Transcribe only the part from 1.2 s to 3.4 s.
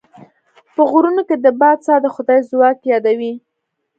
کې د باد ساه د خدای ځواک رايادوي.